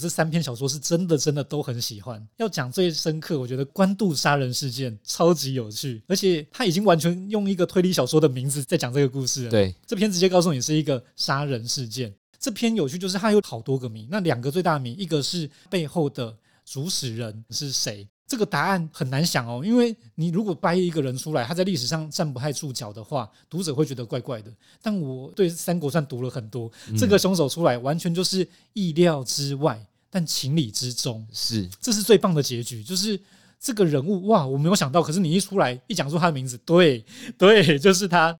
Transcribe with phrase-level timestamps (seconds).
[0.00, 2.26] 这三篇小说是真的真的都很喜欢。
[2.38, 9.50] 要讲最深刻，我觉得官渡杀人事件超级有趣，而且他已经完全用一个推理小说的名字在讲这个故事了。
[9.50, 12.12] 对，这篇直接告诉你是一个杀人事件。
[12.38, 18.08] 这篇有趣就是它有好多个谜，那两个最大的谜，一个是背后的主使人是谁。
[18.26, 24.52] 这个答案很难想哦，因为你如果掰一个人出来，他在历史上站不太住脚的话，读者会觉得怪怪的。
[24.80, 32.82] 但我对三国算读了很多，嗯、这个凶手出来完全就是意料之外，但情理之中，是，这是最棒的结局。
[32.82, 33.18] 就是
[33.60, 37.04] 这个人物哇，我没有想到，可是你一出来一讲出他的名字，对
[37.38, 38.36] 对， 就是他。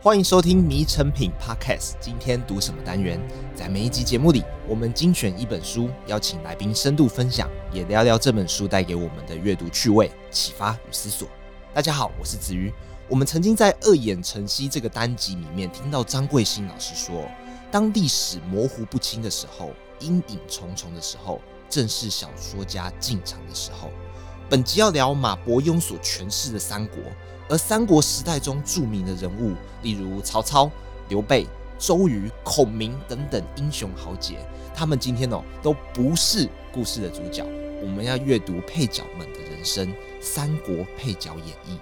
[0.00, 1.92] 欢迎收听《迷成品 Podcast》。
[2.00, 3.20] 今天读什么单元？
[3.54, 11.28] 在每一集节目里，我们精选一本书，邀请来宾深度分享，也聊聊这本书带给我们的阅读趣味、启发与思索。
[11.72, 12.72] 大家好，我是子瑜。
[13.12, 17.28] 我们曾经在《二眼成西》这个单集里面听到张贵兴老师说
[17.70, 21.38] ：“当历史模糊不清的时候，阴影重重的时候，
[21.68, 23.90] 正是小说家进场的时候。”
[24.48, 26.96] 本集要聊马伯庸所诠释的三国。
[27.50, 30.70] 而三国时代中著名的人物，例如曹操、
[31.10, 31.46] 刘备、
[31.78, 34.38] 周瑜、孔明等等英雄豪杰，
[34.74, 37.44] 他们今天哦都不是故事的主角。
[37.82, 39.86] 我们要阅读配角们的人生，
[40.18, 41.76] 《三国配角演义》。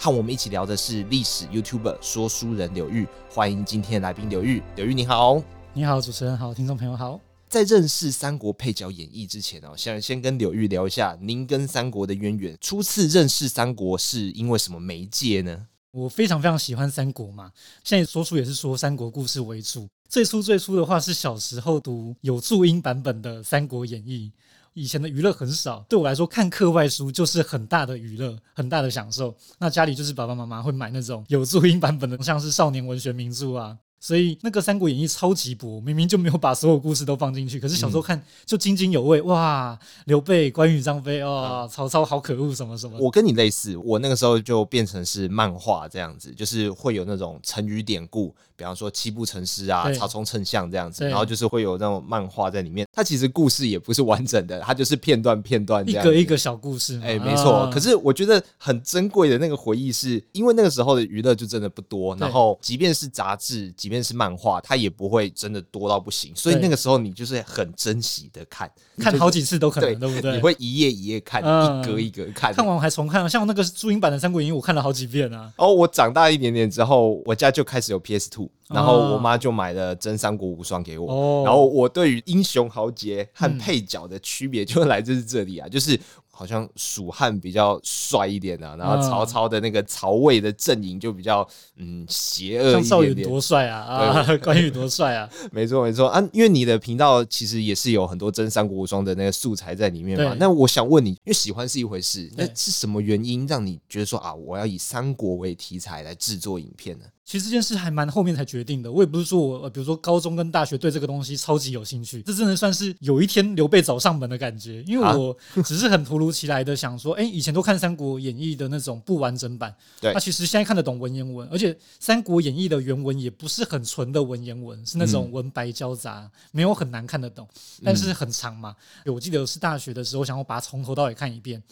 [0.00, 4.62] 和我们一起聊的是历史 YouTuber 说书人柳玉，欢迎今天的来宾柳玉。
[4.76, 5.42] 柳玉你好，
[5.74, 7.20] 你好，主持人好，听众朋友好。
[7.48, 12.56] 在认识《三国配角演义》之前哦，想先跟柳玉聊一下您跟三国的渊源。
[12.60, 15.66] 初次认识三国是因为什么媒介呢？
[15.90, 17.50] 我非常非常喜欢三国嘛，
[17.82, 19.88] 现在说书也是说三国故事为主。
[20.08, 24.30] 最初最初的话是小时候读有注音版本的《三国演义》，
[24.78, 29.34] 以前的娱乐很少，对我来说看课外书就是很大的娱乐，很大的享受。
[29.58, 33.76] 那家里就是爸爸妈妈会买那种有注音版本的，像是少年文学名著啊。
[34.00, 39.20] 所以那个《三国演义》超级薄，明明就没有把所有故事都放进去，可是小时候看就津津有味。
[39.22, 42.96] 哇，刘备、关羽、张飞，哦，曹操好可恶，什么什么。
[43.00, 52.86] 我跟你类似，我那个时候就变成是漫画这样子，就是会有那种成语典故，比方说七步成诗啊、曹冲称象这样子，然后就是会有那种漫画在里面。
[52.92, 57.00] 它其实故事也不是完整的，它就是片段片段这样，一个一个小故事。
[57.02, 57.68] 哎，没错。
[57.72, 63.74] 可是我觉得很珍贵的那个回忆，是因为那个时候的娱乐就真的不多，然后即便是杂志。
[63.76, 70.36] 即便是漫画，它也不会真的多到不行，所以那个时候你就是很珍惜的看，看好几次都可能，对不对？
[70.36, 73.28] 你会一页一页看，一格一格看，看完还重看。
[73.28, 75.52] 像那个注音版的《三国演义》，我看了好几遍啊。
[75.56, 81.44] 哦，我长大一点点之后，我家就开始有 PS Two，然后我妈就买了《真三国无双》给我。
[81.44, 85.98] 然后我对于英雄豪杰和配角的区别就来自这里啊，就是。
[86.38, 91.44] 好像蜀汉比较帅一点啊，然后曹操的那个曹魏的阵营就比较
[91.78, 92.84] 嗯邪恶一点点。
[92.84, 95.28] 像赵云多帅啊啊， 关羽多帅啊！
[95.50, 100.36] 没错没错啊，因为你的频道其实也是有很多真三国无双的那个素材在里面嘛。
[100.38, 107.04] 那我想问你，因为喜欢是一回事，那是什么原因让你觉得说啊，我要以三国为题材来制作影片呢？
[107.28, 127.46] 其实这件事还蛮后面才决定的，我也不是说我，比如说高中跟大学对这个东西超级有兴趣，这真的算是有一天刘备找上门的感觉，因为我只是很突如其来的想说，哎，以前都看《三国演义》的那种不完整版，对，那其实现在看得懂文言文，而且《三国演义》的原文也不是很纯的文言文，是那种文白交杂，没有很难看得懂，
[127.84, 128.74] 但是很长嘛。
[129.04, 131.62] 我记得是大学的时候，想要把它从头到尾看一遍。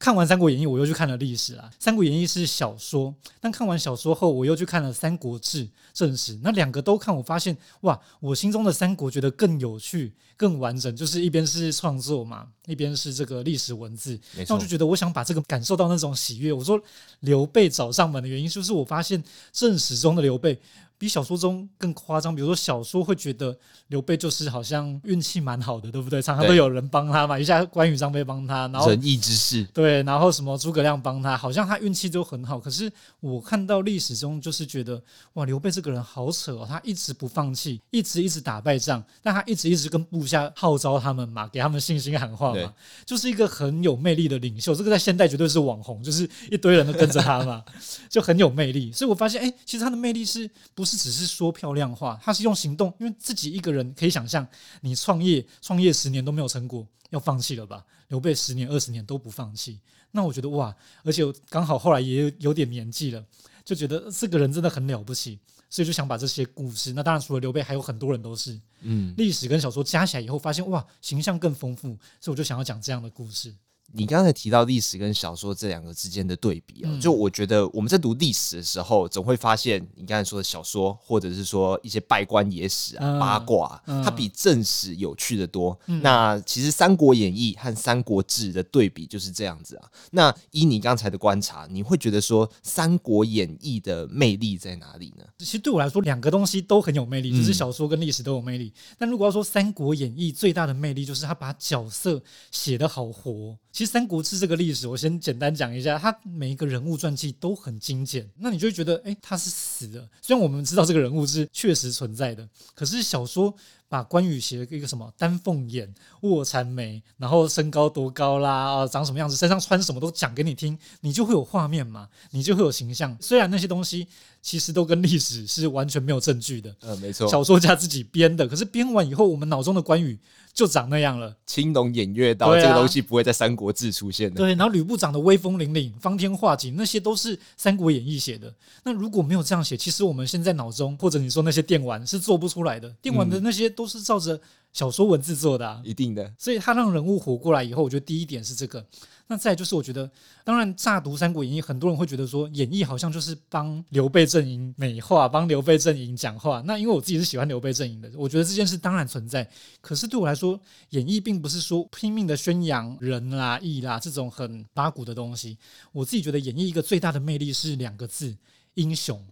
[0.00, 1.70] 看完《三国演义》，我又去看了历史啦。
[1.78, 6.40] 《三国演义》是小说，但看完小说后，我又去看了《三国志》正史。
[6.42, 10.96] 那两个都看，我发现哇，我心中的三国觉得更有趣、更完整。
[10.96, 14.18] 就是一边是创作嘛，一边是这个历史文字。
[14.48, 16.50] 那我就觉得，我想把这个感受到那种喜悦。
[16.50, 16.80] 我说
[17.20, 19.22] 刘备找上门的原因，就是我发现
[19.52, 20.58] 正史中的刘备。
[21.00, 26.20] 比小说中更夸张，比如说小说会觉得刘备就是好像运气蛮好的，对不对？
[26.20, 32.60] 常常都有人帮他嘛，一下关羽、张飞帮他，然后仁义之士，对，然后什么诸葛亮帮他，好像他运气都很好。
[32.60, 35.02] 可是我看到历史中就是觉得，
[35.32, 42.74] 哇，刘备这个人好扯哦，他一直不放弃，一直一直打败仗，但他一直一直跟部下号召他们嘛，给他们信心喊话嘛，
[43.06, 44.74] 就是一个很有魅力的领袖。
[44.74, 47.64] 这个在现代绝对是网红，就是一堆人都跟着他嘛，
[48.10, 48.92] 就很有魅力。
[48.92, 50.89] 所以我发现，哎，其实他的魅力是不是？
[50.90, 54.46] 是只是说漂亮话，他是用行动，因为自己一个人可以想象，
[54.80, 57.84] 你创业创业十年都没有成果，要放弃了吧？
[58.08, 59.78] 刘备十年二十年都不放弃，
[60.10, 63.24] 那我觉得哇，而且刚好后来也有有点年纪了，
[63.64, 65.38] 就觉得这个人真的很了不起，
[65.68, 73.54] 所以就想把这些故事，那当然除了刘备，还有很多人都是，嗯，历史跟小说加起来以后，发现哇，形象更丰富，所以我就想要讲这样的故事。
[73.92, 85.78] 你刚才提到历史跟小说这两个之间的对比啊，嗯、就我觉得我们在读历史的时候，总会发现你刚才说的小说，或者是说一些拜官野史啊、嗯、八卦，啊、它比正史有趣的多。
[85.86, 89.88] 嗯、那其实《三国演义》和《三国志》的对比就是这样子啊。
[90.12, 95.24] 那依你刚才的观察，你会觉得说《三国演义》的魅力在哪里呢？
[95.38, 98.66] 其实对我来说，两个东西都很有魅力，就是小说跟历史都有魅力。
[98.66, 102.22] 嗯、但如果要说《三国演义》最大的魅力，就是它把角色
[102.52, 103.56] 写得好活。
[103.72, 110.08] 其实《三国志》这个历史，我先简单讲一下，他每一个人物传记都很精简，那你就会觉得，哎，他是死的。
[110.20, 113.54] 虽然我们知道这个人物是确实存在的，可是小说
[113.90, 123.14] 把关羽写了一个什么丹凤眼、卧蚕眉，然后身高多高啦，啊，长什么样子，身上穿什么都讲给你听，你就会有画面嘛，你就会有形象。
[123.20, 124.06] 虽然那些东西
[124.40, 130.16] 其实都跟历史是完全没有证据的，嗯，没错，小说家自己编的，可是编完以后，我们脑中的关羽。
[130.52, 134.34] 就长那样了，青龙偃月刀、啊、这个东西不会在《三国志》出现的。
[134.34, 138.52] 对，然后吕布长得威风凛凛、方天画戟，那些都是《三国演义》写的。
[138.82, 142.90] 那如果没有这样写，其实我们现在脑中或者你说那些电玩是做不出来的。
[143.00, 144.38] 电玩的那些都是照着
[144.72, 146.30] 小说文字做的、啊，一定的。
[146.38, 148.84] 所以他让人物活过来以后，我觉得第一点是这个。
[149.26, 150.10] 那再就是，我觉得，
[150.44, 156.60] 当然乍读《三国演义》，很多人会觉得说，演义好像就是帮刘备阵营美化， 帮刘备阵营讲话。
[156.66, 159.48] 那因为我自己是喜欢刘备阵营的，我觉得这件事当然存在。
[159.80, 160.60] 可是对我来说，
[160.90, 165.56] 演义并不是说拼命的宣扬仁啦、义啦这种很八股的东西。
[165.92, 168.36] 我自己觉得，演义一个最大的魅力是两个字：
[168.74, 169.24] 英雄。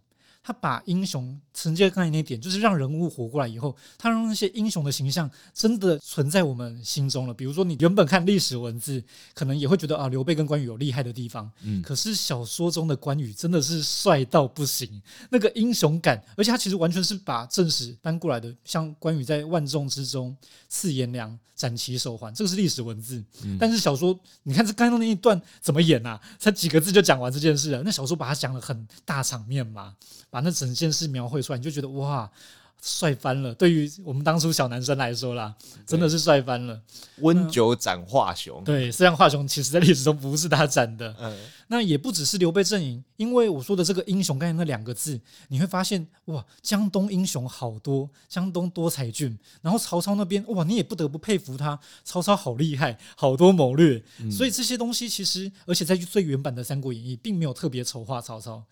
[0.49, 7.35] 他把英雄承接刚才那点，就是让人物活过来以后，他让那些英雄的形象真的存在我们心中了。
[7.35, 9.05] 比如说，你原本看历史文字，
[9.35, 11.50] 可能也会觉得啊，刘备跟关羽有厉害的地方。
[11.61, 18.51] 嗯，可是小说中的关羽真的是帅到不行，那个英雄感，而且他其实完全是把正史搬过来的。
[18.65, 20.35] 像关羽在万众之中
[20.67, 23.23] 刺颜良，斩其手环，这个是历史文字。
[23.44, 26.19] 嗯，但是小说，你看这刚刚那一段怎么演啊？
[26.39, 27.83] 才几个字就讲完这件事了。
[27.85, 29.94] 那小说把它讲得很大场面嘛。
[30.31, 32.31] 把那整件事描绘出来，你就觉得哇，
[32.81, 33.52] 帅翻了！
[33.55, 35.55] 对于我们当初小男生来说啦，
[35.85, 36.81] 真的是帅翻了。
[37.19, 41.12] 温酒斩华雄，对，虽然华雄其实在历史中不是他斩的。
[41.19, 41.37] 嗯，
[41.67, 49.37] 那也不只是刘备阵营，因为我说的这个英雄，概念那两个字，你会发现哇，江东英雄好多，江东多才俊。
[49.61, 54.00] 然后曹操那边哇，你也不得不佩服他，曹操好厉害，好多谋略。
[54.20, 58.62] 嗯，所以这些东西其实，而且在最原版的《三国演义》，并没有特别丑化曹操。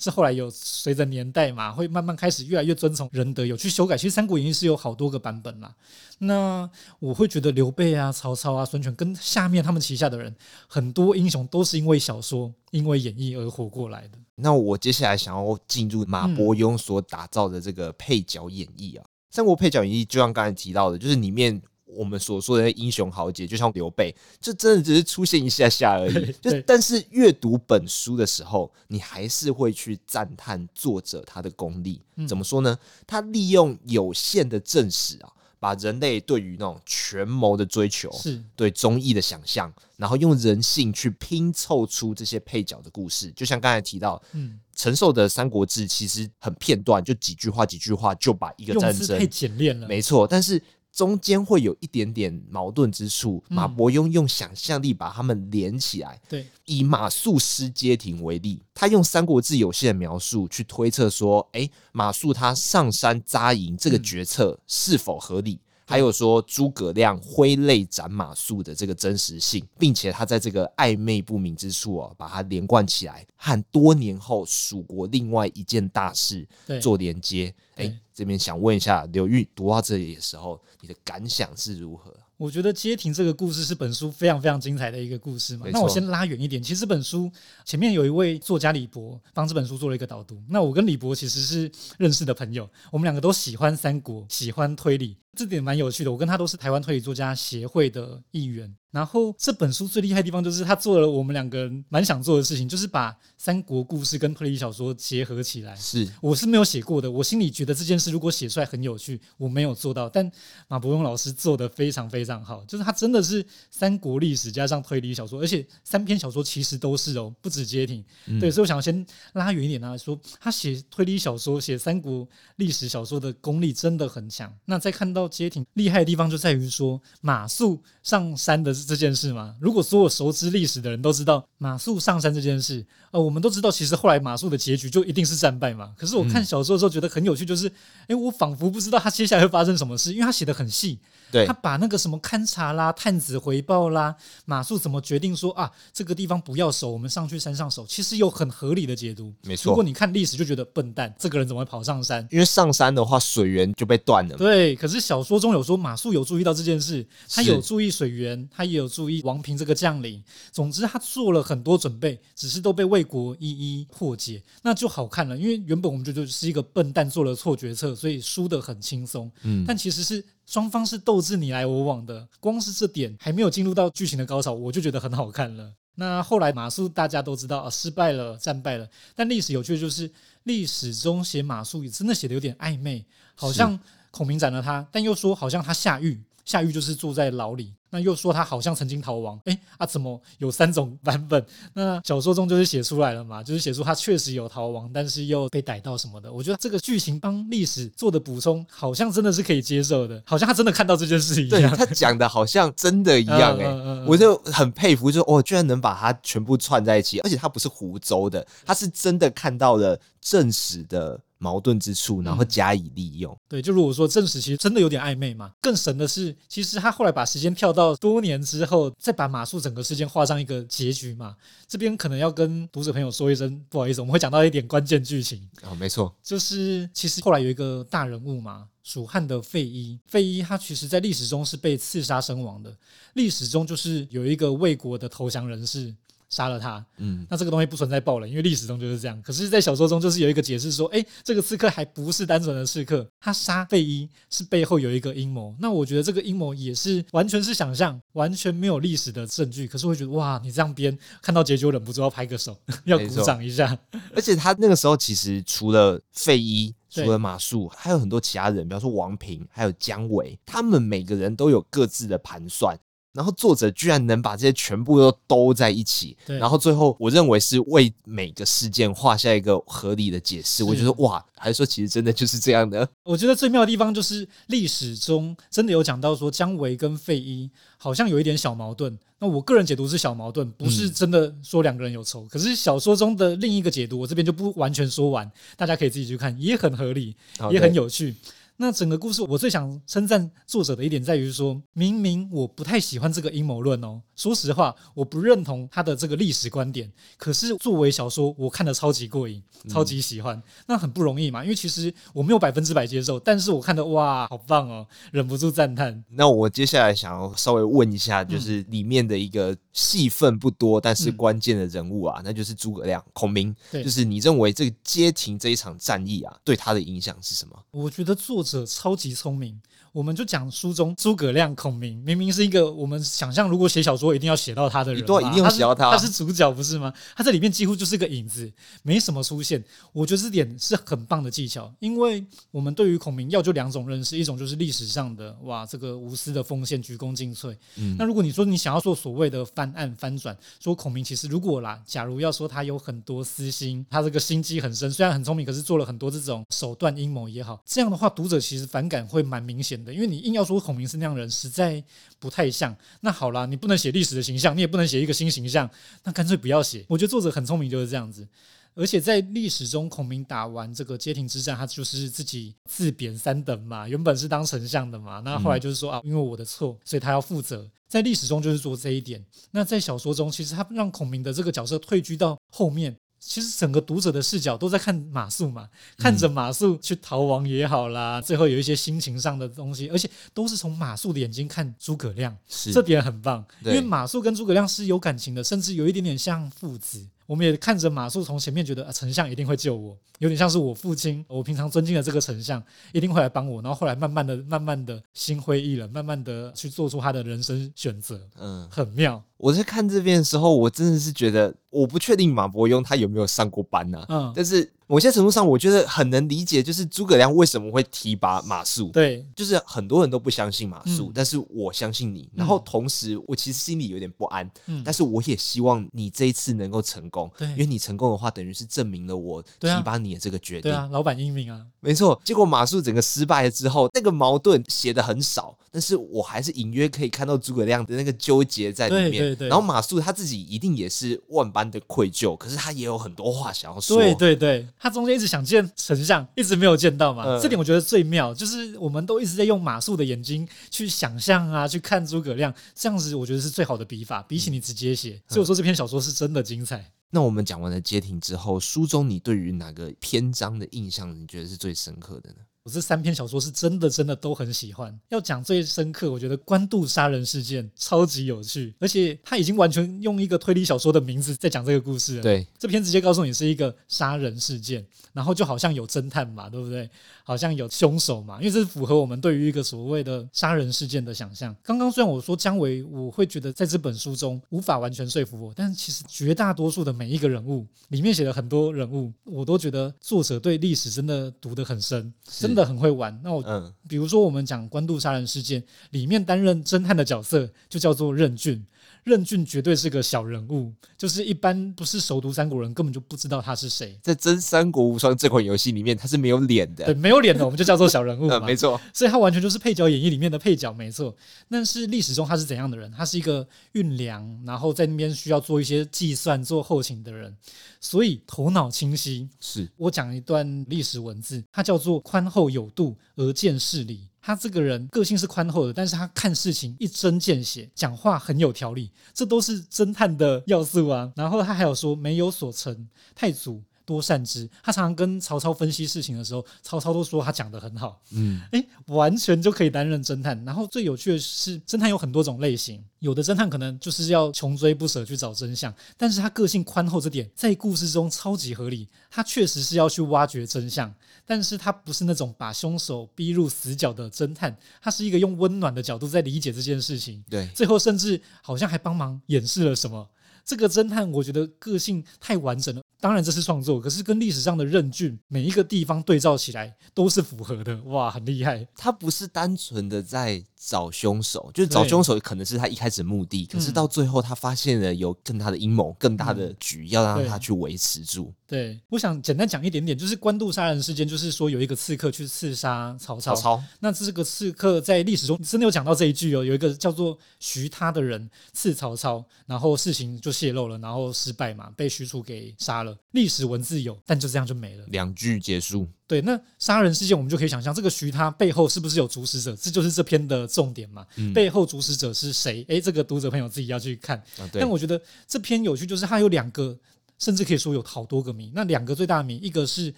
[0.00, 3.96] 是后来有随着年代嘛，会慢慢开始越来越遵从仁德，有去修改。
[3.96, 5.72] 其实《三国演义》是有好多个版本啦。
[6.18, 6.68] 那
[6.98, 10.34] 我会觉得刘备啊、曹操啊、孙权跟下面他们旗下的人，
[10.66, 14.18] 很多英雄都是因为小说、因为演义而活过来的。
[14.36, 21.60] 那我接下来想要进入马伯庸所打造的这个配角演义啊，嗯，《三国配角演义》就像刚才提到的，就是里面。
[21.94, 26.32] 我们所说的英雄豪杰，就像刘备，就真的只是出现一下下而已。
[26.40, 32.00] 就但是阅读本书的时候，你还是会去赞叹作者他的功力。
[32.28, 32.78] 怎么说呢？
[33.06, 43.30] 他利用有限的正史啊，把人类对于那种权谋的追求，是对忠义的想象，然后用人性去拼凑出这些配角的故事。
[43.32, 50.26] 就像刚才提到，嗯，陈寿的《三国志》其实很片段，就几句话，几句话就把一个战争太简练了，没错。
[50.26, 50.60] 但是
[50.92, 56.20] 中间会有一点点矛盾之处，马伯庸用想象力把他们连起来。
[56.28, 65.60] 对，以马谡失街亭为例，他用《三国志》有限的描述去推测说，诶，马谡他上山扎营这个决策是否合理？
[65.90, 76.46] 还有说诸葛亮挥泪斩马谡的这个真实性，并且他在这个暧昧不明之处啊，把它连贯起来，和多年后蜀国另外一件大事
[76.80, 77.52] 做连接。
[77.74, 82.14] 哎，这边想问一下刘玉，读到这里的时候，你的感想是如何？
[82.36, 85.66] 我觉得街亭这个故事是本书非常非常精彩的一个故事嘛。
[85.70, 87.30] 那我先拉远一点，其实这本书
[87.66, 90.42] 前面有一位作家李博帮这本书做了一个导读。
[90.48, 95.18] 那我跟李博其实是认识的朋友，我们两个都喜欢三国，喜欢推理。
[95.36, 98.74] 这点蛮有趣的，我跟他都是台湾推理作家协会的一员。
[98.90, 105.76] 然后这本书最厉害的地方就是他做了我们两个人蛮想做的事情，就是把三国故事跟推理小说结合起来。
[105.76, 110.08] 是，我是没有写过的，我心里觉得这件事如果写出来很有趣，我没有做到。
[110.08, 110.28] 但
[110.66, 118.04] 马伯庸老师做的非常非常好，就是他真的是三国历史加上推理小说，而且三篇小说其实都是哦，不止街亭。
[118.26, 124.52] 嗯、对，所以我想要先拉远一点来说，他写推理小说、写三国历史小说的功力真的很强。
[124.64, 128.74] 那再看到街亭厉害的地方就在于说马谡上山的。
[128.90, 129.54] 这件事嘛？
[129.60, 135.92] 如果所有熟知历史的人都知道马谡上山这件事，呃，我们都知道，其实后来马谡的结局就一定是战败嘛。
[135.96, 140.98] 可是我看小说的时候觉得很有趣，就是，哎、嗯，我仿佛不知道他接下来会发生什么事，因为他写的很细。
[141.30, 149.32] 对，他把那个什么勘察啦、探子回报啦、马谡怎么决定说啊，这个地方不要守，我们上去山上守，其实有很合理的解读。
[149.42, 152.26] 没错，如果你看历史就觉得笨蛋，这个人怎么会跑上山？
[152.32, 154.36] 因为上山的话，水源就被断了。
[154.36, 160.22] 对，可是小说中有说马谡有注意到这件事，他有注意水源，他也有注意王平这个将领。
[160.52, 165.36] 总之，他做了很多准备，只是都被魏国一一破解，那就好看了。
[165.36, 169.28] 因为原本我们觉得是一个笨蛋做了错决策，所以输得很轻松。
[169.42, 170.24] 嗯，但其实是。
[170.46, 175.72] 双方是斗智你来我往的，光是这点还没有进入到剧情的高潮，我就觉得很好看了。
[175.94, 178.88] 那后来马谡大家都知道啊，失败了，战败了。
[179.14, 180.10] 但历史有趣的就是，
[180.42, 183.78] 历史中写马谡也真的写的有点暧昧，好像
[184.10, 187.74] 孔明斩了他，但又说好像他下狱，下狱就是住在牢里。
[187.92, 191.44] 那又说他好像曾经逃亡，哎啊，怎么有三种版本？
[191.72, 196.32] 那小说中就是写出来了嘛，就是写出他确实有逃亡，但是又被逮到什么的。
[196.32, 201.68] 我觉得这个剧情帮历史做的补充，好像真的是可以接受的，好像他真的看到这件事一样。
[201.68, 211.20] 对，他讲的好像真的一样，欸，哎，我就很佩服，就哦，居然能把它全部串在一起，而且他不是胡诌的，他是真的看到了正史的。
[211.40, 213.32] 矛盾之处，然后加以利用。
[213.32, 215.50] 嗯、对，就如果说正史其实真的有点暧昧嘛。
[215.60, 221.34] 更神的是，其实他后来把时间跳到多年之后，再把马术整个事件画上一个结局嘛。
[221.66, 225.48] 这边可能要跟读者朋友说一声不好意思，我们会讲到一点关键剧情。
[225.62, 229.98] 哦，没错，就是其实后来有一个大人物嘛，蜀汉的费祎。
[230.06, 232.76] 费祎他其实在历史中是被刺杀身亡的。
[233.14, 235.94] 历史中就是有一个魏国的投降人士。
[236.30, 239.20] 杀了他，嗯，那这个东西不存在爆冷，因为历史中就是这样。
[239.20, 245.54] 可是，在小说中就是有一个解释说，哎，这个刺客还不是单纯的刺客，他杀费禕是背后有一个阴谋。
[245.58, 249.66] 那我觉得这个阴谋也是完全是想象，完全没有历史的证据。
[249.66, 253.76] 可是我会觉得，哇，你这样编，看到结局忍不住要拍个手， 要鼓掌一下。
[254.14, 262.78] 而且他那个时候其实除了费禕，除了马謖，还有很多其他人，比方说王平，还有姜维，他们每个人都有各自的盘算。
[263.12, 270.62] 然后作者居然能把这些全部都兜在一起，对，然后最后我认为是为每个事件画下一个合理的解释。
[270.62, 272.88] 我觉得哇，还是说其实真的就是这样的？
[273.02, 278.96] 我觉得最妙的地方就是历史中真的有讲到说姜维跟费祎好像有一点小矛盾。
[279.22, 282.22] 那我个人解读是小矛盾，不是真的说两个人有仇。
[282.22, 287.14] 嗯、可是小说中的另一个解读，我这边就不完全说完，大家可以自己去看，也很合理，
[287.50, 288.14] 也很有趣。
[288.62, 296.92] 那整个故事，我最想称赞作者的一点在于说，明明我不太喜欢这个阴谋论哦，说实话，我不认同他的这个历史观点。
[297.16, 300.36] 可是作为小说，我看的超级过瘾，超级喜欢。
[300.36, 306.04] 嗯、那很不容易嘛，因为其实我没有百分之百接受，但是我看的哇，好棒哦，忍不住赞叹。
[306.10, 313.56] 那我接下来想要稍微问一下，就是里面的一个戏份不多，但是关键的人物啊，嗯、那就是诸葛亮、孔明。
[313.72, 317.58] 对，就是你认为这个街亭这一场战役啊，对他的影响是什么？
[317.70, 318.49] 我觉得作者。
[318.50, 319.60] 是超级聪明，
[319.92, 326.92] 我们就讲书中诸葛亮、孔明，明明是一个我们想象如果写小说一定要写到他的人，对，一定要写到他，他是主角不是吗？
[327.16, 329.62] 他在里面几乎就是个影子，没什么出现。
[329.92, 337.56] 我觉得这点是很棒的技巧，因为我们对于孔明要就两种认识，一种就是历史上的哇，这个无私的奉献、鞠躬尽瘁。
[337.76, 348.38] 嗯，那如果你说你想要做所谓的翻案翻转，说孔明其实如果啦，假如要说他有很多私心，他这个心机很深，虽然很聪明，可是做了很多这种手段阴谋也好，这样的话读者。
[348.40, 351.82] 其实反感会蛮明显因为你硬要说孔明是那样人，实在
[352.18, 352.76] 不太像。
[353.00, 355.68] 那好啦，你不能写历史的形象，你也不能写一个新形象，
[356.04, 356.84] 那干脆不要写。
[356.88, 358.26] 我觉得作者很聪明，就是这样子。
[358.74, 367.68] 而且在历史中，孔明打完这个街亭之战，他就是自己自贬三等嘛，原本是当丞相的嘛，那后来就是说啊，因为我的错，所以他要负责。
[367.88, 369.24] 在历史中就是做这一点。
[369.50, 372.96] 那在小说中，其实他让孔明的这个角色退居到后面。
[373.20, 383.44] 其实整个读者的视角都在看马谡嘛，看着马谡去逃亡也好啦，嗯、最后有一些心情上的东西，而且都是从马谡的眼睛看诸葛亮，是这点很棒。
[383.62, 387.06] 因为马谡跟诸葛亮是有感情的，甚至有一点点像父子。
[387.26, 392.60] 我们也看着马谡从前面觉得啊，丞相一定会救我，有点像是我父亲，我平常尊敬的这个丞相
[392.92, 393.62] 一定会来帮我。
[393.62, 399.22] 然后后来慢慢的、慢慢的心灰意冷，慢慢的去做出他的人生选择，嗯，很妙。
[399.40, 404.06] 我在看这边的时候，我真的是觉得，我不确定马伯庸他有没有上过班呢、啊。
[404.10, 408.90] 嗯，但是某些程度上，我觉得很能理解，就是诸葛亮为什么会提拔马谡。
[408.90, 412.28] 对，就是很多人都不相信马谡，嗯、但是我相信你。
[412.34, 414.48] 然后同时，我其实心里有点不安。
[414.66, 417.30] 嗯，但是我也希望你这一次能够成功。
[417.38, 420.70] 对，因为你成功的话，等于是证明了我提拔你的这个决定。
[420.70, 422.20] 对啊，老板英明啊，没错。
[422.22, 429.10] 结果马谡整个失败了之后，那个矛盾写的很少，但是我还是隐约可以看到诸葛亮的那个纠结在里面。
[429.10, 429.48] 对对对。
[429.48, 433.96] 然后马谡他自己一定也是万般的愧疚，可是他也有很多话想要说。
[433.96, 437.24] 对对对，他中间一直想见丞相，一直没有见到嘛。
[437.26, 445.10] 嗯、这点我觉得最妙，就是我们都一直在用马謖的眼睛去想象啊，去看诸葛亮，这样子我觉得是最好的笔法，比起你直接写。
[445.10, 446.84] 嗯、所以我说这篇小说是真的精彩。
[447.12, 452.36] 那我们讲完了街亭之后，书中你对于哪个篇章的印象，你觉得是最深刻的呢？
[452.62, 454.94] 我这三篇小说是真的真的都很喜欢。
[455.08, 462.22] 要讲最深刻，我觉得官渡杀人事件超级有趣，而且他已经完全用一个推理小说的名字在讲这个故事了。
[462.22, 466.88] 对，这篇直接告诉你是一个杀人事件，然后就好像有侦探嘛，对不对？
[467.30, 471.54] 好像有凶手嘛，因为这是符合我们对于一个所谓的杀人事件的想象。
[471.62, 483.16] 刚刚虽然我说姜维，我会觉得在这本书中无法完全说服我，但是其实绝大多数的每一个人物里面写的很多人物，我都觉得作者对历史真的读得很深，真的很会玩。
[483.22, 488.64] 那我，嗯，比如说我们讲官渡杀人事件里面担任侦探的角色，就叫做任俊。
[489.02, 493.98] 任俊绝对是个小人物，就是一般不是熟读三国人根本就不知道他是谁。
[494.02, 496.84] 在真《三国无双》这款游戏里面，他是没有脸的。
[496.84, 498.36] 对，没有脸的，我们就叫做小人物嘛。
[498.36, 498.78] 嗯， 没错。
[498.92, 501.16] 所以他完全就是配角演义里面的配角，没错。
[501.48, 502.92] 但是历史中他是怎样的人？
[502.92, 507.34] 他是一个运粮，然后在那边需要做一些计算、做后勤的人，
[507.80, 509.26] 所以头脑清晰。
[509.40, 514.08] 是我讲一段历史文字，他叫做宽厚有度而见事理。
[514.22, 521.10] 他这个人个性是宽厚的，但是他看事情一针见血，讲话很有条理，这都是侦探的要素啊。
[521.16, 524.48] 然后他还有说没有所成，太祖多善之。
[524.62, 527.98] 他常常跟曹操分析事情的时候，曹操都说他讲得很好。
[528.12, 530.44] 嗯，诶，完全就可以担任侦探。
[530.44, 538.86] 然后最有趣的是，侦探有很多种类型，有的侦探可能就是要穷追不舍去找真相，但是他个性宽厚这点在故事中超级合理。
[539.10, 540.94] 他确实是要去挖掘真相。
[541.30, 547.22] 但是他不是那种把凶手逼入死角的侦探，他是一个用温暖的角度在理解这件事情。
[547.30, 550.10] 对，最后甚至好像还帮忙掩饰了什么。
[550.44, 552.82] 这个侦探，我觉得个性太完整了。
[552.98, 557.80] 当然这是创作，可是跟历史上的任俊每一个地方对照起来都是符合的。
[557.82, 558.66] 哇，很厉害！
[558.74, 568.32] 他不是单纯的在找凶手，就是找凶手可能是他一开始的目的，可是到最后他发现了有更大的阴谋、更大的局要让他去维持住。
[568.46, 573.34] 对，我想简单讲一点点，就是官渡杀人事件，就是说有一个刺客去刺杀曹操。
[573.34, 582.94] 曹操，那这个刺客在历史中真的有讲到这一句哦，有一个叫做徐他的人刺曹操，然后事情就泄露了，然后失败嘛，被许褚给杀了。
[583.12, 585.88] 历史文字有，但就这样就没了，两句结束。
[586.10, 589.54] 对，那杀人事件我们就可以想象，这个徐他背后是不是有主使者？
[589.54, 591.06] 这就是这篇的重点嘛。
[591.14, 592.64] 嗯、背后主使者是谁？
[592.66, 594.18] 诶，这个读者朋友自己要去看。
[594.36, 596.76] 啊、但我觉得这篇有趣，就是它有两个。
[597.20, 599.94] 甚至可以说有好多个谜，那两个最大的谜，一个是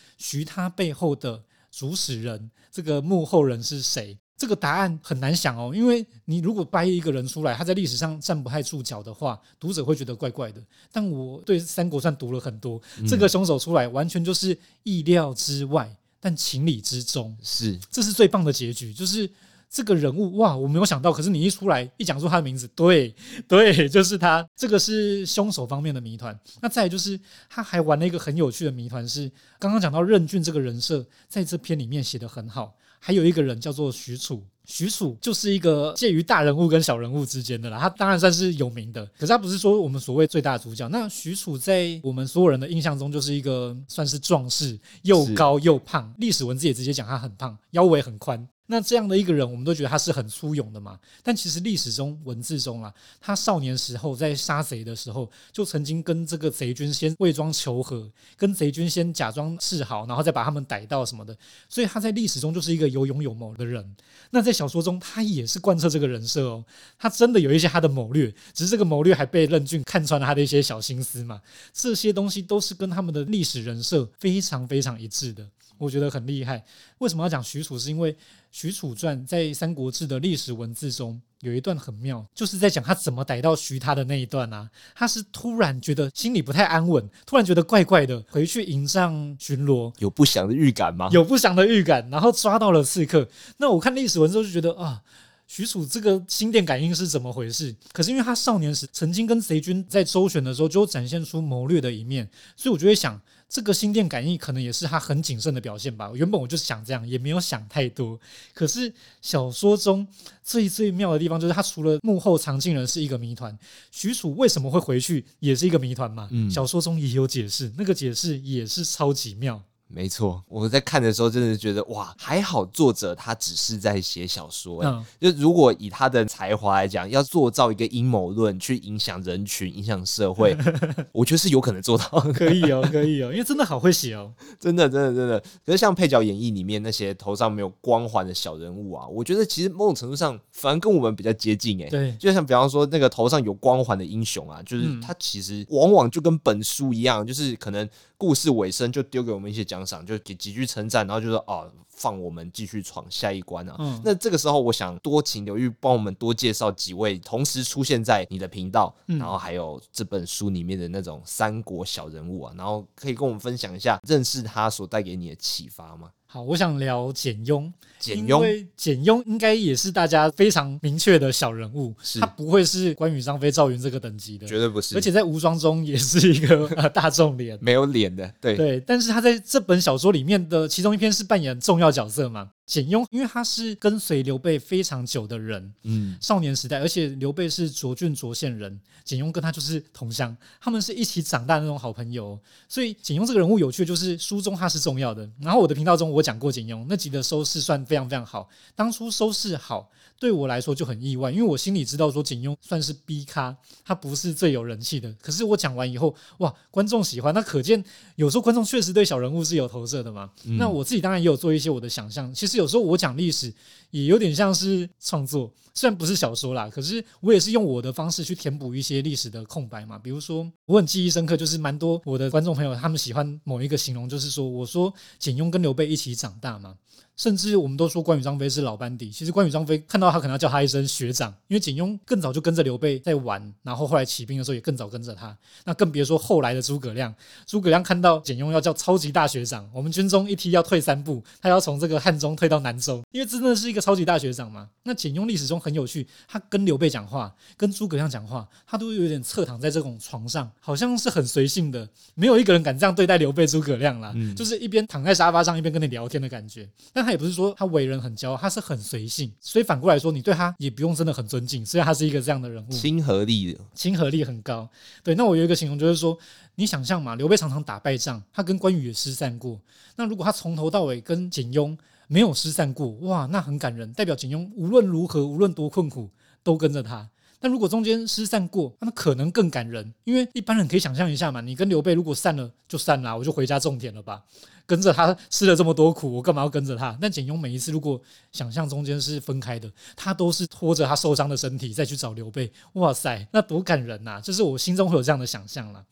[0.19, 4.19] 徐他背后的主使人，这个幕后人是谁？
[4.37, 10.61] 这个答案很难想哦，因为你如果掰一个人出来，他在历史上站不太住脚的话，读者会觉得怪怪的。
[10.91, 19.29] 但我对三国算读了很多，这个凶手出来完全就是意料之外，但情理之中，是，这是最棒的结局，就是。
[19.75, 23.15] 这个人物哇，我没有想到，可是你一出来一讲出他的名字，对
[23.49, 24.47] 对，就是他。
[24.55, 26.39] 这个是凶手方面的谜团。
[26.61, 32.77] 那再就是他还玩了一个很有趣的谜团，是刚刚讲到任俊这个人设在这篇里面写得很好。
[33.01, 37.79] 还有一个人叫做许褚，许褚就是一个介于大人物跟小人物之间的啦。
[37.79, 40.89] 他当然算是有名的，可是他不是说我们所谓最大的主角。
[40.89, 46.13] 那许褚在我们所有人的印象中就是一个算是壮士，又高又胖。
[46.19, 48.49] 历史文字也直接讲他很胖，腰围很宽。
[48.67, 50.99] 那这样的一个人，我们都觉得他是很粗勇的嘛。
[51.23, 61.37] 但其实历史中文字中啊，他少年时候在杀贼的时候，就曾经跟这个贼军先伪装求和，跟贼军先假装示好，然后再把他们逮到什么的。
[61.69, 63.95] 所以他在历史中就是一个有勇有谋的人。
[64.31, 66.65] 那在小说中，他也是贯彻这个人设哦。
[66.99, 71.43] 他真的有一些他的谋略，只是这个谋略还被任俊看穿了他的一些小心思嘛。
[71.75, 75.47] 这些东西都是跟他们的历史人设非常非常一致的。
[75.79, 76.65] 我觉得很厉害。
[76.99, 77.79] 为什么要讲许褚？
[77.79, 78.13] 是因为
[78.51, 84.71] 《许褚传》在《三国志》的历史文字中有一段很妙，就是在讲他怎么逮到徐他的那一段啊。
[84.95, 91.09] 他是突然觉得心里不太安稳，突然觉得怪怪的，回去营帐巡逻，有不祥的预感吗？
[91.13, 93.29] 有不祥的预感，然后抓到了刺客。
[93.57, 95.03] 那我看历史文字就觉得啊。
[95.49, 97.77] 许褚这个心电感应是怎么回事？
[97.93, 103.21] 可是因为他少年时曾经跟贼军在周旋的时候就展现出谋略的一面，所以我就会想。
[103.53, 106.11] 这个心电感应可能也是他很谨慎的表现吧。
[106.15, 108.19] 原本我就是想这样，也没有想太多。
[108.55, 110.09] 可是小说中
[110.43, 113.57] 最最妙的地方就是，他除了幕后藏镜人是一个谜团，
[113.91, 116.29] 许褚为什么会回去也是一个谜团嘛。
[116.31, 119.63] 嗯，小说中也有解释，那个解释也是超级妙。
[119.95, 130.57] 没错，我在看的时候真的觉得哇，还好作者他只是在写小说，嗯，就如果以他的才华来讲，要塑造一个阴谋论去影响人群、影响社会，
[131.13, 132.07] 我觉得是有可能做到。
[132.33, 135.39] 可以哦，可以哦，因为真的好会写哦， 真的，真的，真的。
[135.67, 141.89] 可是像配角演绎里面那些头上没有光环的小人物啊，我觉得其实某种程度上反而跟我们比较接近哎。
[141.91, 147.87] 对，就像比方说那个头上有光环的英雄啊，就是他其实往往就跟本书一样，就是可能。
[148.23, 153.77] 故事尾声就丢给我们一些奖赏，就给几句称赞，然后就说哦，放我们继续闯下一关啊。
[153.79, 166.11] 嗯、那这个时候，我想多请刘玉帮我们多介绍几位同时出现在你的频道，嗯、然后还有这本书里面的那种三国小人物啊，然后可以跟我们分享一下认识他所带给你的启发吗？
[166.27, 167.71] 好，我想聊简雍。
[167.99, 174.97] 简雍，因为简雍应该也是大家非常明确的小人物，是他不会是关羽、张飞、赵云这个等级的，绝对不是。
[174.97, 178.81] 而且在吴庄中也是一个 呃大众脸，没有脸的，对对。
[178.81, 182.51] 但是他在这本小说里面的其中一篇是扮演重要角色嘛。
[182.65, 195.29] 简雍，因为他是跟随刘备非常久的人，嗯，少年时代，而且刘备是涿郡涿县人，简雍跟他就是同乡，他们是一起长大的那种好朋友，所以简雍这个人物有趣，就是书中他是重要的。
[195.41, 199.91] 然后我的频道中我讲过简雍那集的收视算非常非常好，当初收视好
[200.23, 205.15] 对我来说就很意外，因为我心里知道说简雍算是 B 咖，他不是最有人气的。
[205.21, 207.85] 可是我讲完以后，哇，观众喜欢，那可见
[208.17, 210.29] 有时候观众确实对小人物是有投射的嘛。
[210.47, 212.73] 嗯、那我自己当然也有做一些我的想象，其实有。
[212.73, 213.53] 时候我讲历史
[213.91, 219.99] 也有点像是创作，虽然不是小说啦，可是我也是用我的方式去填补一些历史的空白嘛。
[219.99, 226.75] 比如说，我很记忆深刻，就是蛮多我的观众朋友他们喜欢某一个形容，就是说我说简雍跟刘备一起长大嘛。
[227.17, 235.37] 甚至我们都说关羽、张飞是老班底，其实关羽、张飞看到他可能要叫他一声学长，因为简雍更早就跟着刘备在玩，然后后来起兵的时候也更早跟着他。
[235.65, 237.15] 那更别说后来的诸葛亮，
[237.47, 244.69] 诸葛亮看到简雍要叫超级大学长，我们军中一梯要退三步，他要从这个汉中退到南州，因为真的是一个超级大学长嘛。
[244.85, 256.69] 那简雍历史中很有趣，他跟刘备讲话，跟诸葛亮讲话，他都有点侧躺在这种床上，好像是很随性的，没有一个人敢这样对待刘备、诸葛亮啦，嗯、就是一边躺在沙发上一边跟你聊天的感觉。
[257.05, 261.65] 他也不是说他为人很骄傲，他是很随性，所以反过来说，你对他也不用真的很尊敬。
[261.65, 264.69] 虽然他是一个这样的人物，亲和力的，亲和力很高。
[265.03, 266.17] 对，那我有一个形容就是说，
[266.55, 269.61] 你想象嘛，刘备常常打败仗，他跟关羽也失散过。
[269.97, 271.77] 那如果他从头到尾跟简雍
[272.09, 276.11] 没有失散过，哇，那很感人，代表简雍无论如何，无论多困苦，
[276.43, 277.09] 都跟着他。
[277.41, 284.23] 但如果中间失散过，那可能更感人，因为一般人可以想象一下嘛，你跟刘备如果散了就散了，我就回家种田了吧，
[284.67, 286.97] 跟着他吃了这么多苦，我干嘛要跟着他？
[287.01, 288.01] 但简雍每一次如果
[288.33, 295.85] 想象中间是分开的，他都是拖着他受伤的身体再去找刘备，哇塞，那多感人呐、就是我心中会有这样的想象了。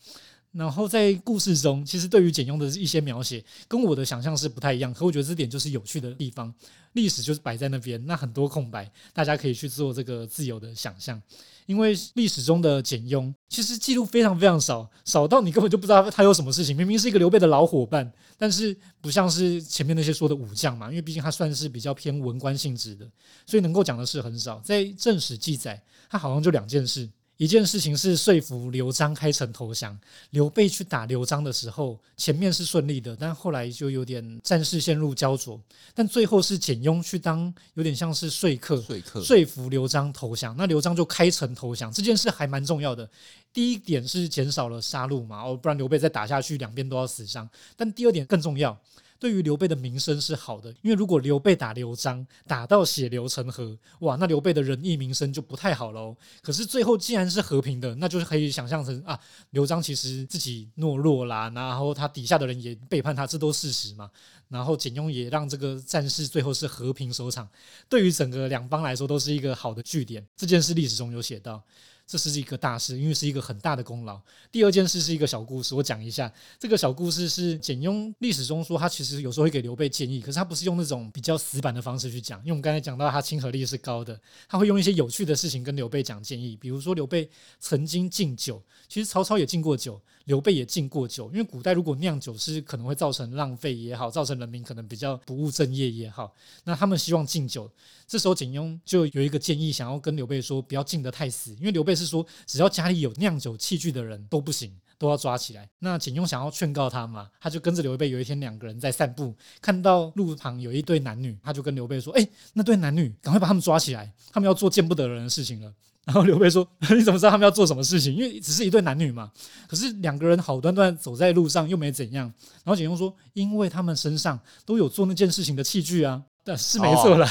[0.52, 4.92] 然后在故事中，其实对于简雍的一些描写，跟我的想象是不太一样。
[4.92, 6.52] 可我觉得这点就是有趣的地方。
[6.94, 11.22] 历史就是摆在那边，那很多空白，大家可以去做这个自由的想象。
[11.70, 16.76] 因为历史中的简雍其实记录非常非常少，少到你根本就不知道他有什么事情。
[16.76, 23.08] 明明是一个刘备的老伙伴，但是不像是前面那些说的武将嘛，因为毕竟他算是比较偏文官性质的，
[23.46, 24.58] 所以能够讲的事很少。
[24.64, 27.08] 在正史记载，他好像就两件事。
[27.40, 29.98] 一件事情是说服刘璋开城投降。
[30.28, 35.58] 刘备去打刘璋的时候，前面是顺利的，但后来就有点战事陷入焦灼。
[35.94, 40.54] 但最后是简雍去当有点像是说客，说客说服刘璋投降。
[40.58, 43.08] 那刘璋就开城投降，这件事还蛮重要的。
[43.54, 47.48] 第一点是减少了杀戮嘛，哦，不然刘备再打下去，两边都要死伤。
[47.74, 48.78] 但第二点更重要。
[49.20, 56.16] 对于刘备的名声是好的，因为如果刘备打刘璋，打到血流成河，哇，那刘备的仁义名声就不太好喽。
[56.40, 64.10] 可是最后既然是和平的，那就是可以想象成啊，刘璋其实自己懦弱啦，然后他底下的人也背叛他，这都事实嘛。
[64.48, 67.48] 然后简雍也让这个战事最后是和平收场，
[67.88, 70.26] 对于整个两方来说都是一个好的据点。
[70.34, 71.62] 这件事历史中有写到。
[72.10, 74.20] 这是一个大事，因为是一个很大的功劳。
[74.50, 76.30] 第二件事是一个小故事，我讲一下。
[76.58, 82.40] 这个小故事是简雍历史中说，他其实有时候会给刘备建议，可是他不是用那种比较死板的方式去讲。
[82.40, 86.56] 因为我们刚才讲到他亲和力是高的，他会用一些有趣的事情跟刘备讲建议。
[86.56, 90.00] 比如说刘备曾经敬酒，其实曹操也敬过酒。
[90.26, 97.68] 刘备也敬过酒，因为古代如果酿酒是可能会造成浪费也好，造成人民可能比较不务正业也好，那他们希望敬酒。
[98.06, 105.68] 这时候简雍就有一个建议，想要跟刘备说，不要敬得太死，因为刘备是说，只要家里有酿酒器具的人都不行，都要抓起来。
[105.80, 115.72] 那景雍想要劝告他嘛，他就跟着刘备，有一天两个人在散步，看到路旁有一对男女，他就跟刘备说：“哎，那对男女，赶快把他们抓起来，他们要做见不得人的事情了。”
[116.06, 118.14] 然后刘备说：“你怎么知道他们要做什么事情？
[118.14, 119.30] 因为只是一对男女嘛。
[119.68, 122.26] 可是两个人好端端走在路上，又没怎样。”
[122.64, 127.28] 然后景雍说：“因为他们身上都有做那件事情的器具啊。”对，是没错啦。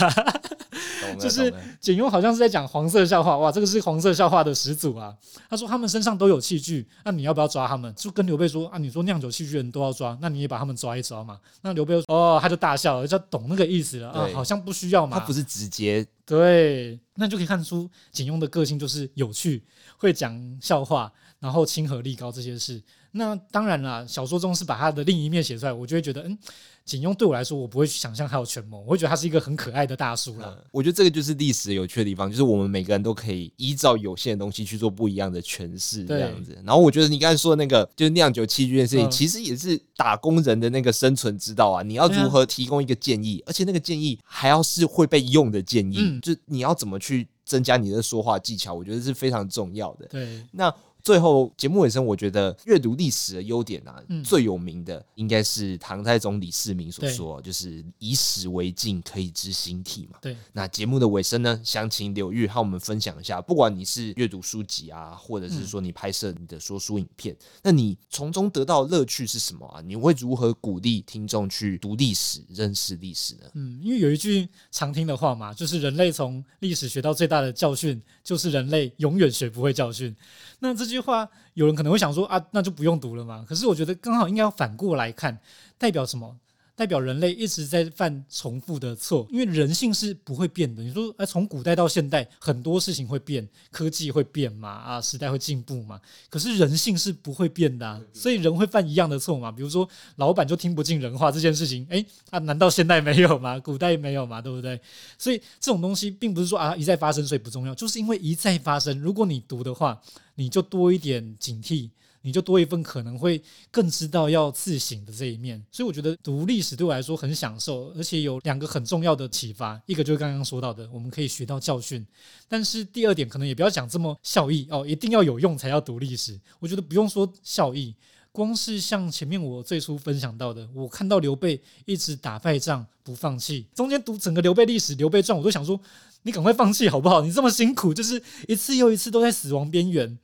[1.17, 5.15] 就是景雍好像是在讲黄色笑话，哇，这个是黄色笑话的始祖啊。
[5.50, 7.93] 他说他们身上都有器具，那你要不要抓他们？
[7.95, 11.39] 就跟刘备说啊，你说酿酒器具人都要抓，那你也把他们抓一抓嘛。
[11.62, 15.19] 那刘备说哦，他就大笑了，就懂那个意思了啊，好像不需要嘛。
[15.19, 19.63] 他不是直接对，那就可以看出景雍的个性就是有趣，
[19.98, 22.82] 会讲笑话，然后亲和力高这些事。
[23.12, 26.38] 那当然啦，小说中是把他的另一面写出来，我就会觉得，嗯，
[26.86, 30.56] 景庸对我来说，我不会去想象他有权谋，我会觉得他是一个很可爱的大叔啦。
[30.72, 36.56] 我觉得这个就是历史有趣的地方，就是我们每个人都可以依照有限的东西去做不一样的诠释，这样子。
[36.63, 41.82] 然后我觉得你刚才说的那个，就是酿酒器具的事情，其实也是打工人的那个生存之道啊。
[41.82, 50.06] 你要如何提供一个建议，而且那个建议还要是会被用的建议，就你要怎么去增加你的说话技巧，我觉得是非常重要的。
[50.08, 50.72] 对，那。
[51.02, 60.20] 最后节目尾声，我觉得阅读历史的优点啊，嗯、最有名的应该是唐太宗李世民所说，就是以史为镜，可以知兴替嘛。
[60.22, 69.82] 对，那节目的尾声呢，想请柳玉和我们分享一下，不管你是阅读书籍啊，或者是说你拍摄你的说书影片，嗯、那你从中得到乐趣是什么啊？
[69.82, 73.50] 你会如何鼓励听众去读历史、认识历史呢？
[73.54, 80.16] 嗯，因为有一句常听的话嘛，就是人类从历史学到最大的教训，就是人类永远学不会教训。
[80.60, 83.45] 那这这句话，有人可能会想说啊，那就不用读了嘛。
[83.47, 85.38] 可是我觉得刚好应该要反过来看，
[85.78, 86.36] 代表什么？
[86.80, 90.82] 代表人类一直在犯重复的错，因为人性是不会变的。
[90.82, 96.00] 你说，哎，从古代到现代，很多事情会变，科技会变嘛，啊，时代会进步嘛。
[96.30, 99.52] 可是人性是不会变的啊，所以人会犯一样的错嘛。
[99.52, 103.60] 比如说，老板就听不进人话这件事情，哎，啊，难道现代没有吗？
[103.60, 104.42] 古代没有吗？
[104.42, 104.80] 对不对？
[105.18, 108.98] 所以这种东西并不是说啊一再发生，所以不重要，就是因为一再发生。
[109.02, 110.02] 如果你读的话，
[110.36, 111.89] 你就多一点警惕。
[112.22, 122.06] 你就多一份可能会更知道要自省的这一面，所以我觉得读历史对我来说很享受，而且有两个很重要的启发，一个就是刚刚说到的，我们可以学到教训，
[122.48, 126.40] 但是第二点可能也不要讲这么效益哦，一定要有用才要读历史。
[126.60, 127.96] 我觉得不用说效益，
[128.32, 135.80] 光是像前面我最初分享到的，我看到刘备一直打败仗不放弃，中间读整个刘备历史、刘备传，我都想说
[136.24, 137.22] 你赶快放弃好不好？
[137.22, 140.20] 你这么辛苦，就是一次又一次都在死亡边缘。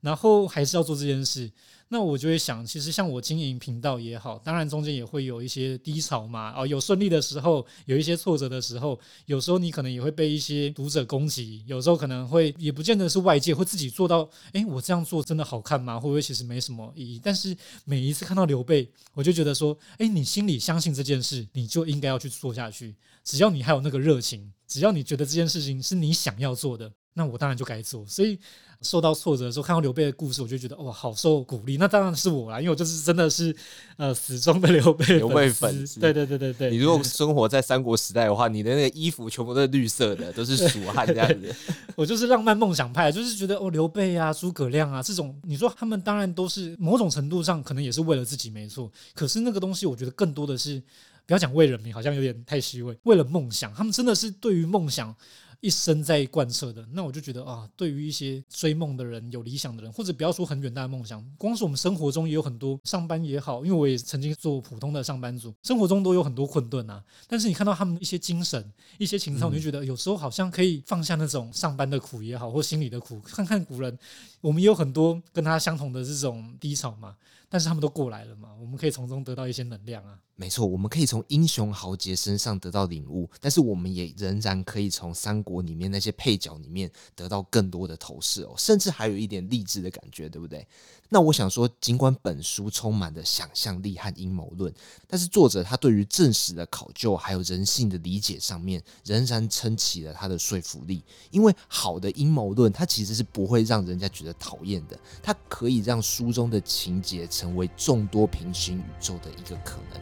[0.00, 1.50] 然后还是要做这件事，
[1.88, 15.98] 那我就会想，其实像我经营频道也好，当然中间也会有一些低潮嘛，哦，有顺利的时候，有一些挫折的时候，有时候你可能也会被一些读者攻击，有时候可能会也不见得是外界会自己做到，诶，我这样做真的好看吗？
[15.98, 17.20] 会不会其实没什么意义？
[17.22, 26.90] 但是每一次看到刘备，我就觉得说，诶，你心里相信这件事，你就应该要去做下去，只要你还有那个热情，只要你觉得这件事情是你想要做的。
[27.14, 28.38] 那我当然就该做，所以
[28.82, 31.76] 受到挫折的时候，看到刘备的故事，我就觉得哇，好受鼓励。
[31.76, 33.54] 那当然是我啦，因为我就是真的是
[33.96, 35.98] 呃死忠的刘备刘备粉丝。
[35.98, 36.70] 对对对对对。
[36.70, 41.54] 你如果生活在三国时代的话，你的那个衣服全部都是绿色的，都是蜀汉这样子。
[41.96, 50.80] 我就是浪漫梦想派，就是觉得哦，刘备啊、诸葛亮啊这种，你说他们当然都是某种程度上可能也是为了自己没错，可是那个东西我觉得更多的是
[51.26, 52.96] 不要讲为人民，好像有点太虚伪。
[53.02, 55.14] 为了梦想，他们真的是对于梦想。
[55.60, 67.02] 一生在贯彻的，那我就觉得啊，对于一些追梦的人、有理想的人，或者不要说很远大的梦想，光是我们生活中也有很多上班也好，因为我也曾经做普通的上班族，生活中都有很多困顿啊。
[67.28, 73.98] 但是你看到他们一些精神、一些情操，你就觉得有时候好像可以放下那种上班的苦也好，或心里的苦，看看古人，
[74.40, 77.16] 我们有很多跟他相同的这种低潮嘛。
[77.52, 80.16] 但是他们都过来了嘛，我们可以从中得到一些能量啊。
[80.36, 90.64] 没错，我们可以从英雄豪杰身上得到领悟，但是我们也仍然可以从三国里面那些配角里面得到更多的投射哦，甚至还有一点励志的感觉，对不对？
[91.12, 94.72] 那我想说，尽管本书充满了想象力和阴谋论，
[95.08, 101.02] 但是作者他对于正史的考究还有人性的理解上面，仍然撑起了他的说服力。
[101.32, 110.00] 因为好的阴谋论，它其实是不会让人家觉得讨厌的，它可以让书中的情节成为众多平行宇宙的一个可能。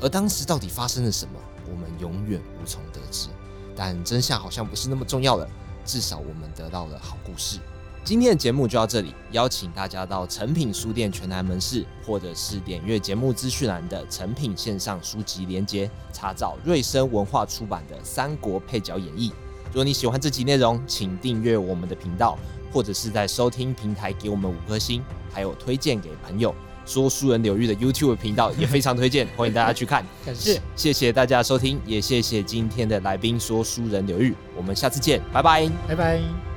[0.00, 1.38] 而当时到底发生了什么，
[1.70, 3.28] 我们永远无从得知。
[3.76, 5.46] 但真相好像不是那么重要了，
[5.84, 7.60] 至少我们得到了好故事。
[8.02, 19.30] 今天的节目就到这里，邀请大家到诚品书店全台门市，或者是点阅节目资讯栏的诚品线上书籍连接，查找瑞声文化出版的《三国配角演义》。
[19.66, 22.36] 如果你喜欢这集内容，请订阅我们的频道，
[22.72, 26.54] 或者是在收听平台给我们五颗星，还有推荐给朋友。
[26.86, 30.04] 说书人柳玉的 YouTube 频道也非常推荐，欢迎大家去看。
[30.26, 34.34] 感谢，谢谢大家收听，也谢谢今天的来宾说书人柳玉。
[34.56, 36.49] 我们下次见，拜拜，拜拜。